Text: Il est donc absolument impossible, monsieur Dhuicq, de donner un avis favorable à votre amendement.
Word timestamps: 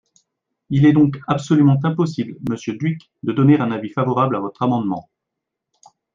Il 0.71 0.87
est 0.87 0.93
donc 0.93 1.19
absolument 1.27 1.77
impossible, 1.83 2.35
monsieur 2.49 2.73
Dhuicq, 2.75 3.11
de 3.21 3.33
donner 3.33 3.59
un 3.59 3.69
avis 3.71 3.91
favorable 3.91 4.35
à 4.35 4.39
votre 4.39 4.63
amendement. 4.63 5.11